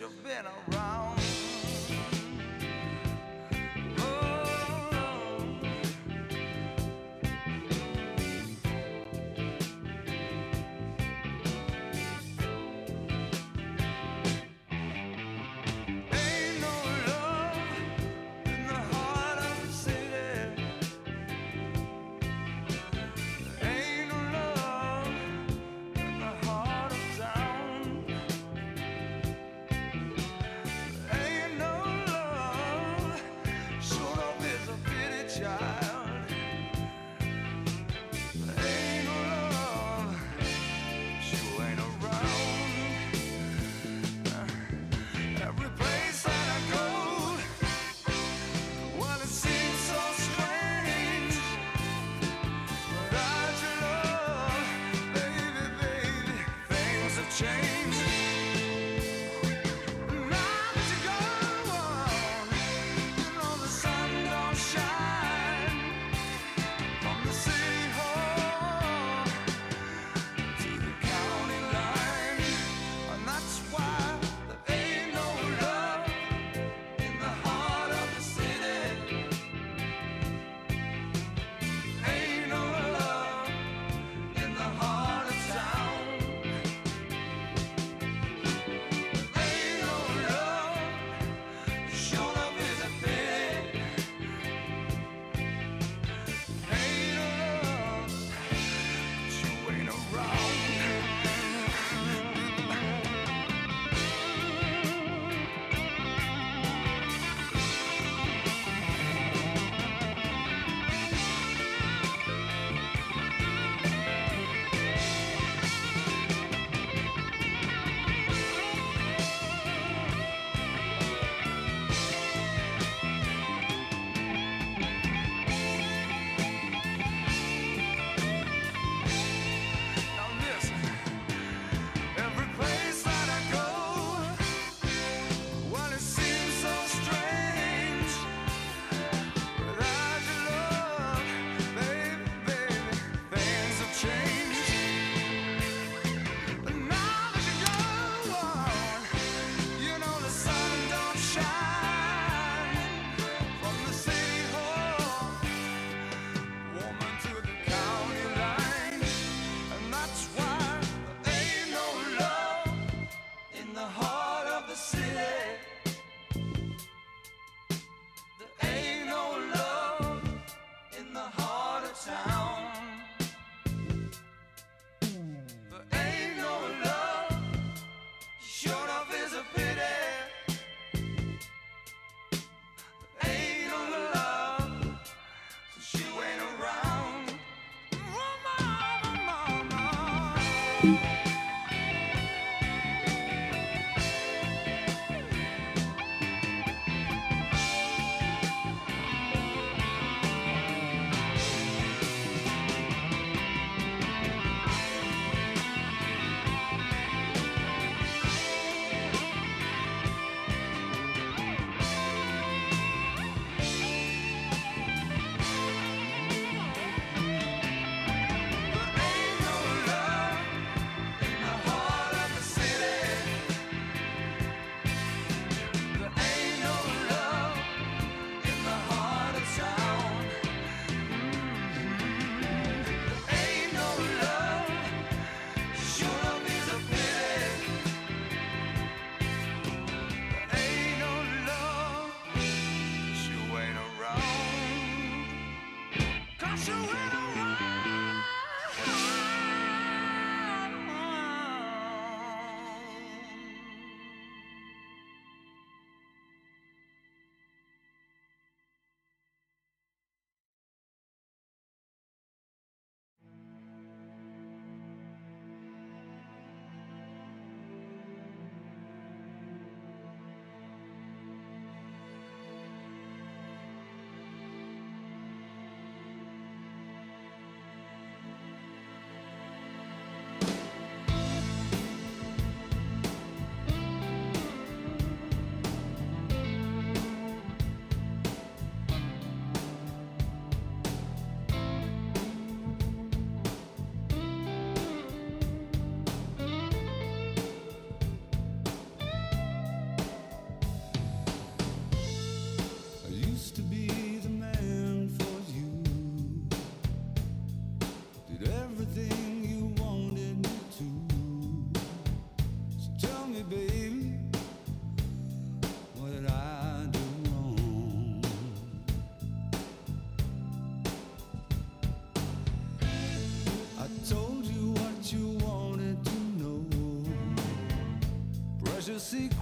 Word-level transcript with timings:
you've 0.00 0.22
been 0.24 0.44
around. 0.74 0.95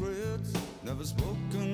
secrets 0.04 0.52
never 0.84 1.04
spoken 1.04 1.73